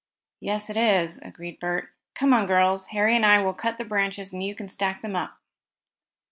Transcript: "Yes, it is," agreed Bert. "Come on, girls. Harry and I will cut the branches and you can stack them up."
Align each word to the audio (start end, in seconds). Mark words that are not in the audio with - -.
"Yes, 0.39 0.71
it 0.71 0.77
is," 0.77 1.19
agreed 1.19 1.59
Bert. 1.59 1.89
"Come 2.15 2.33
on, 2.33 2.47
girls. 2.47 2.87
Harry 2.87 3.15
and 3.15 3.23
I 3.23 3.39
will 3.43 3.53
cut 3.53 3.77
the 3.77 3.85
branches 3.85 4.33
and 4.33 4.41
you 4.41 4.55
can 4.55 4.67
stack 4.67 5.03
them 5.03 5.15
up." 5.15 5.37